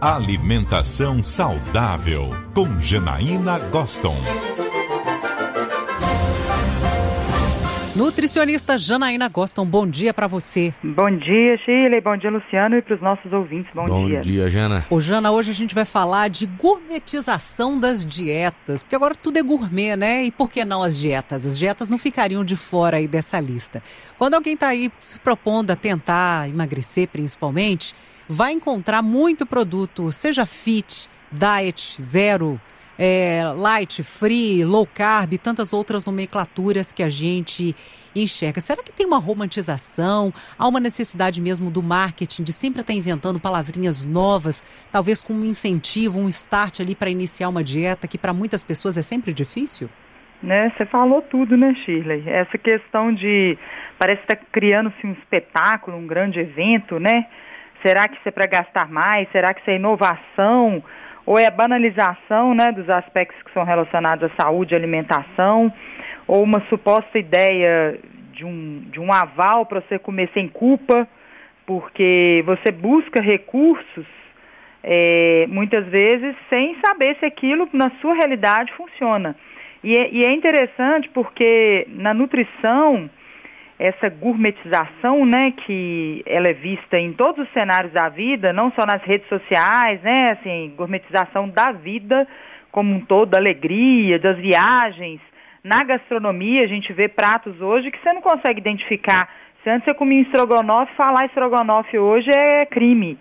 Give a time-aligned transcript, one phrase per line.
[0.00, 4.16] Alimentação saudável com Janaína Goston.
[7.94, 10.72] Nutricionista Janaína Goston, bom dia para você.
[10.82, 12.00] Bom dia, Shirley.
[12.00, 12.76] Bom dia, Luciano.
[12.76, 14.16] E para os nossos ouvintes, bom, bom dia.
[14.16, 14.86] Bom dia, Jana.
[14.88, 18.82] Ô, Jana, hoje a gente vai falar de gourmetização das dietas.
[18.82, 20.24] Porque agora tudo é gourmet, né?
[20.24, 21.44] E por que não as dietas?
[21.44, 23.82] As dietas não ficariam de fora aí dessa lista.
[24.16, 27.94] Quando alguém está aí se propondo a tentar emagrecer, principalmente,
[28.30, 32.60] vai encontrar muito produto, seja fit, diet, zero,
[32.96, 37.74] é, light, free, low carb, tantas outras nomenclaturas que a gente
[38.14, 38.60] enxerga.
[38.60, 40.32] Será que tem uma romantização?
[40.56, 45.44] Há uma necessidade mesmo do marketing de sempre estar inventando palavrinhas novas, talvez com um
[45.44, 49.90] incentivo, um start ali para iniciar uma dieta que para muitas pessoas é sempre difícil?
[50.40, 52.22] Né, você falou tudo, né, Shirley?
[52.26, 53.58] Essa questão de
[53.98, 57.26] parece estar tá criando-se um espetáculo, um grande evento, né?
[57.82, 59.30] Será que isso é para gastar mais?
[59.30, 60.82] Será que isso é inovação?
[61.24, 65.72] Ou é a banalização né, dos aspectos que são relacionados à saúde e alimentação?
[66.26, 67.98] Ou uma suposta ideia
[68.32, 71.06] de um, de um aval para você comer sem culpa,
[71.66, 74.06] porque você busca recursos
[74.82, 79.36] é, muitas vezes sem saber se aquilo na sua realidade funciona.
[79.82, 83.08] E é, e é interessante porque na nutrição
[83.80, 88.84] essa gourmetização, né, que ela é vista em todos os cenários da vida, não só
[88.86, 92.28] nas redes sociais, né, assim, gourmetização da vida
[92.70, 95.18] como um todo, da alegria, das viagens.
[95.64, 99.30] Na gastronomia, a gente vê pratos hoje que você não consegue identificar.
[99.64, 103.18] Se antes você comia estrogonofe, falar estrogonofe hoje é crime.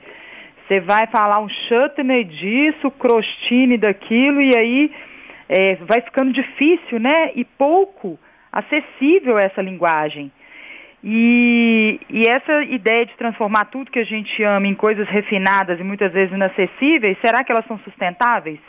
[0.67, 4.91] Você vai falar um chutney disso, crostine daquilo, e aí
[5.47, 8.19] é, vai ficando difícil, né, e pouco
[8.51, 10.29] acessível essa linguagem.
[11.03, 15.83] E, e, essa ideia de transformar tudo que a gente ama em coisas refinadas e
[15.83, 18.59] muitas vezes inacessíveis, será que elas são sustentáveis?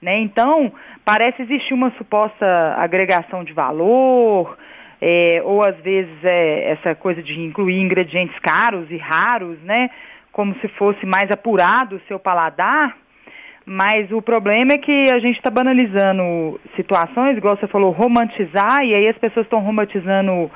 [0.00, 0.20] Né?
[0.20, 0.72] Então,
[1.04, 4.56] parece existir uma suposta agregação de valor,
[5.00, 9.90] é, ou às vezes é, essa coisa de incluir ingredientes caros e raros, né?
[10.30, 12.96] como se fosse mais apurado o seu paladar.
[13.66, 18.94] Mas o problema é que a gente está banalizando situações, igual você falou, romantizar, e
[18.94, 20.50] aí as pessoas estão romantizando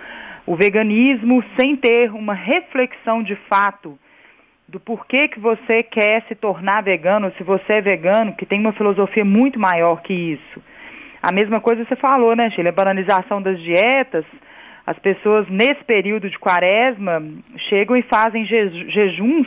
[0.46, 3.98] o veganismo sem ter uma reflexão de fato
[4.68, 8.72] do porquê que você quer se tornar vegano, se você é vegano, que tem uma
[8.72, 10.62] filosofia muito maior que isso.
[11.22, 12.70] A mesma coisa você falou, né, Sheila?
[12.70, 14.24] A banalização das dietas.
[14.84, 17.22] As pessoas, nesse período de quaresma,
[17.68, 19.46] chegam e fazem jejuns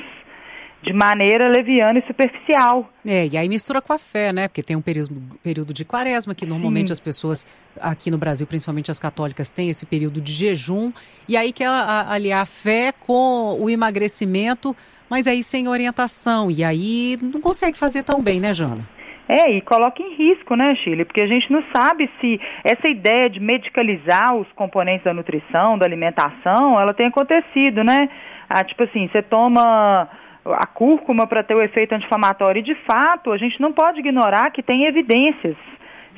[0.85, 2.87] de maneira leviana e superficial.
[3.05, 4.47] É, e aí mistura com a fé, né?
[4.47, 6.93] Porque tem um período, período de quaresma, que normalmente Sim.
[6.93, 7.45] as pessoas
[7.81, 10.93] aqui no Brasil, principalmente as católicas, têm esse período de jejum,
[11.27, 14.75] e aí quer aliar a fé com o emagrecimento,
[15.09, 18.87] mas aí sem orientação, e aí não consegue fazer tão bem, né, Jana?
[19.27, 21.03] É, e coloca em risco, né, Chile?
[21.03, 25.85] Porque a gente não sabe se essa ideia de medicalizar os componentes da nutrição, da
[25.85, 28.07] alimentação, ela tem acontecido, né?
[28.47, 30.07] Ah, tipo assim, você toma
[30.45, 32.59] a cúrcuma para ter o efeito anti-inflamatório.
[32.59, 35.55] E, de fato, a gente não pode ignorar que tem evidências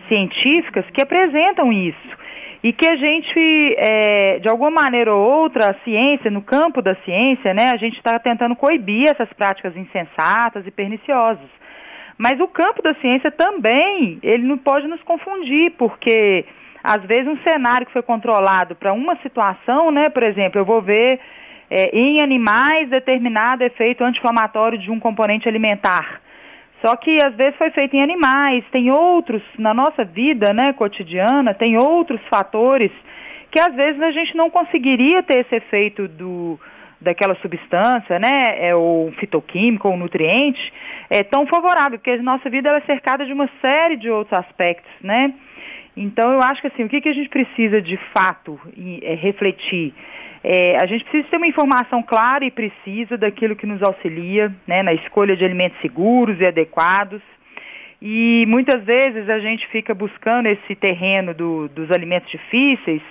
[0.08, 2.18] científicas que apresentam isso.
[2.64, 6.96] E que a gente, é, de alguma maneira ou outra, a ciência, no campo da
[7.06, 11.50] ciência, né, a gente está tentando coibir essas práticas insensatas e perniciosas.
[12.18, 16.46] Mas o campo da ciência também, ele não pode nos confundir, porque
[16.84, 20.82] às vezes um cenário que foi controlado para uma situação, né, por exemplo, eu vou
[20.82, 21.20] ver
[21.70, 26.22] é, em animais determinado efeito anti-inflamatório de um componente alimentar.
[26.86, 31.54] Só que às vezes foi feito em animais, tem outros, na nossa vida né, cotidiana,
[31.54, 32.92] tem outros fatores
[33.50, 36.60] que às vezes a gente não conseguiria ter esse efeito do,
[37.00, 40.74] daquela substância, né, é, ou fitoquímico, ou nutriente,
[41.10, 44.92] é tão favorável, porque a nossa vida é cercada de uma série de outros aspectos,
[45.02, 45.34] né?
[45.98, 48.60] Então eu acho que assim, o que, que a gente precisa de fato
[49.02, 49.94] é, refletir?
[50.44, 54.84] É, a gente precisa ter uma informação clara e precisa daquilo que nos auxilia né,
[54.84, 57.22] na escolha de alimentos seguros e adequados.
[58.00, 63.02] E muitas vezes a gente fica buscando esse terreno do, dos alimentos difíceis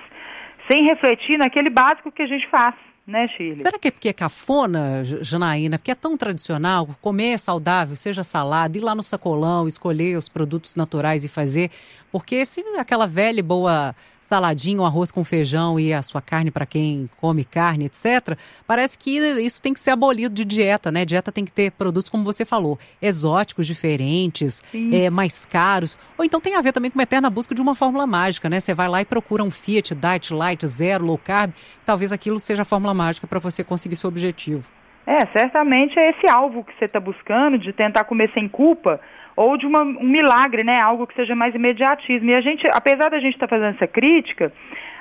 [0.71, 2.75] sem refletir naquele básico que a gente faz
[3.07, 3.61] né, Shirley?
[3.61, 5.79] Será que é porque é cafona, Janaína?
[5.79, 10.75] Porque é tão tradicional, comer saudável, seja salada, ir lá no sacolão, escolher os produtos
[10.75, 11.71] naturais e fazer.
[12.11, 13.95] Porque se aquela velha e boa
[14.27, 18.37] saladinha, um arroz com feijão e a sua carne para quem come carne, etc.,
[18.67, 21.05] parece que isso tem que ser abolido de dieta, né?
[21.05, 24.63] Dieta tem que ter produtos, como você falou, exóticos, diferentes,
[24.93, 25.99] é, mais caros.
[26.19, 28.59] Ou então tem a ver também com uma eterna busca de uma fórmula mágica, né?
[28.59, 31.53] Você vai lá e procura um Fiat, Diet, Light, Zero, Low Carb,
[31.85, 34.69] talvez aquilo seja a fórmula mágica para você conseguir seu objetivo.
[35.07, 39.01] É, certamente é esse alvo que você está buscando, de tentar comer sem culpa,
[39.37, 40.81] ou de uma, um milagre, né?
[40.81, 42.31] Algo que seja mais imediatismo.
[42.31, 44.51] E a gente, apesar da gente estar tá fazendo essa crítica,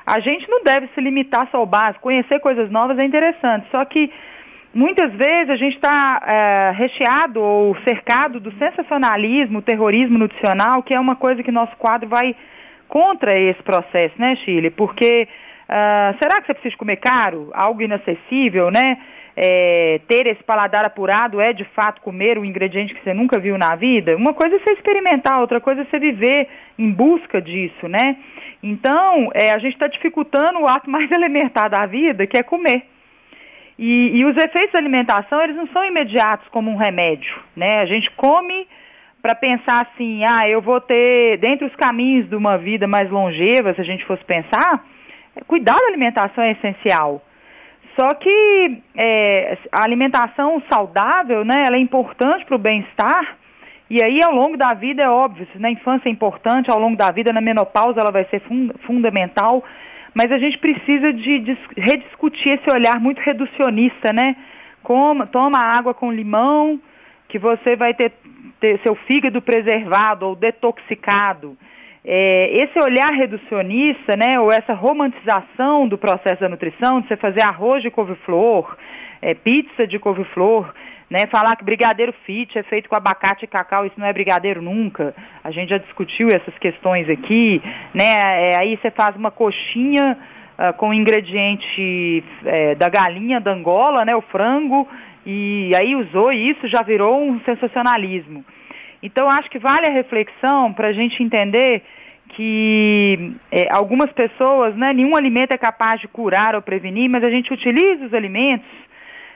[0.05, 2.03] a gente não deve se limitar só ao básico.
[2.03, 3.65] Conhecer coisas novas é interessante.
[3.73, 4.11] Só que
[4.73, 10.99] muitas vezes a gente está é, recheado ou cercado do sensacionalismo, terrorismo nutricional, que é
[10.99, 12.35] uma coisa que nosso quadro vai
[12.87, 14.69] contra esse processo, né, Chile?
[14.69, 15.27] Porque
[15.63, 17.49] uh, será que você precisa comer caro?
[17.53, 18.97] Algo inacessível, né?
[19.37, 23.57] É, ter esse paladar apurado é de fato comer um ingrediente que você nunca viu
[23.57, 24.15] na vida?
[24.15, 26.47] Uma coisa é você experimentar, outra coisa é você viver
[26.79, 28.17] em busca disso, né?
[28.63, 32.83] Então, é, a gente está dificultando o ato mais elementar da vida, que é comer.
[33.77, 37.79] E, e, os efeitos da alimentação, eles não são imediatos como um remédio, né?
[37.81, 38.65] A gente come
[39.21, 43.73] para pensar assim, ah, eu vou ter, dentre os caminhos de uma vida mais longeva,
[43.73, 44.85] se a gente fosse pensar,
[45.47, 47.24] cuidar da alimentação é essencial.
[47.97, 53.37] Só que é, a alimentação saudável, né, ela é importante para o bem-estar,
[53.89, 57.09] e aí ao longo da vida é óbvio, na infância é importante, ao longo da
[57.11, 59.63] vida, na menopausa ela vai ser fund fundamental,
[60.13, 64.35] mas a gente precisa de, de rediscutir esse olhar muito reducionista, né?
[64.81, 66.79] Como, toma água com limão,
[67.27, 68.13] que você vai ter,
[68.59, 71.57] ter seu fígado preservado ou detoxicado.
[72.07, 77.41] É, esse olhar reducionista, né, ou essa romantização do processo da nutrição, de você fazer
[77.41, 78.77] arroz de couve-flor,
[79.19, 80.71] é, pizza de couve-flor,
[81.09, 84.61] né, falar que brigadeiro fit é feito com abacate e cacau, isso não é brigadeiro
[84.61, 85.15] nunca.
[85.43, 87.61] A gente já discutiu essas questões aqui,
[87.93, 88.51] né?
[88.51, 90.17] É, aí você faz uma coxinha
[90.59, 94.87] uh, com ingrediente é, da galinha da Angola, né, o frango,
[95.25, 98.45] e aí usou isso já virou um sensacionalismo.
[99.05, 101.83] Então, acho que vale a reflexão para a gente entender
[102.29, 107.29] que é, algumas pessoas, né, nenhum alimento é capaz de curar ou prevenir, mas a
[107.29, 108.67] gente utiliza os alimentos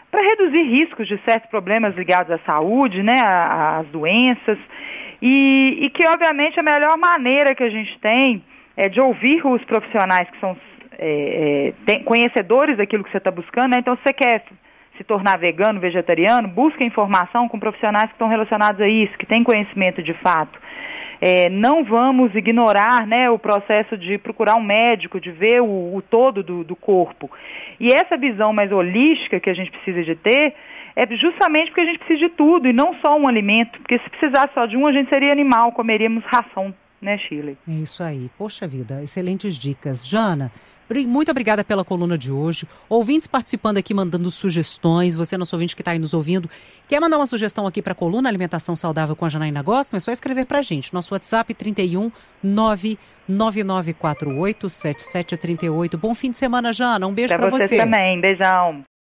[0.10, 4.58] para reduzir riscos de certos problemas ligados à saúde, né, às doenças,
[5.22, 8.42] e, e, que obviamente a melhor maneira que a gente tem
[8.76, 10.58] é de ouvir os profissionais que são
[10.98, 13.78] é, é, tem, conhecedores daquilo que você está buscando, né?
[13.80, 14.44] então se você quer
[15.00, 19.46] se tornar vegano, vegetariano, busque informação com profissionais que estão relacionados a isso, que têm
[19.46, 20.60] conhecimento de fato.
[21.22, 26.02] É, não vamos ignorar né, o processo de procurar um médico, de ver o, o
[26.02, 27.32] todo do, do, corpo.
[27.80, 30.54] E essa visão mais holística que a gente precisa de ter
[30.96, 33.80] é justamente porque a gente precisa de tudo e não só um alimento.
[33.80, 37.58] Porque se precisasse só de um, a gente seria animal, comeríamos ração né, Chile?
[37.68, 38.30] É isso aí.
[38.38, 40.08] Poxa vida, excelentes dicas.
[40.08, 40.52] Jana,
[41.06, 42.68] muito obrigada pela coluna de hoje.
[42.88, 45.14] Ouvintes participando aqui, mandando sugestões.
[45.16, 46.50] Você, nosso ouvinte que está aí nos ouvindo,
[46.88, 49.98] quer mandar uma sugestão aqui para a coluna Alimentação Saudável com a Janaína Gospel?
[49.98, 50.94] É só escrever para a gente.
[50.94, 55.98] Nosso WhatsApp 31 99948 7738.
[55.98, 57.08] Bom fim de semana, Jana.
[57.08, 57.68] Um beijo para você.
[57.68, 58.20] você também.
[58.20, 58.84] Beijão.